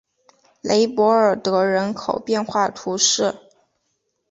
[0.61, 3.35] 雷博尔德人口变化图示